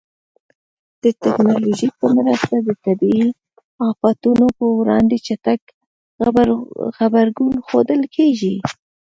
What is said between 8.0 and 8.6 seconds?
کېږي.